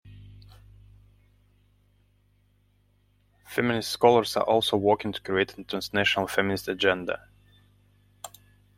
Feminist 3.45 3.91
scholars 3.91 4.35
are 4.35 4.41
also 4.41 4.75
working 4.75 5.11
to 5.11 5.21
create 5.21 5.55
a 5.59 5.63
transnational 5.63 6.25
feminist 6.25 6.67
agenda. 6.67 7.29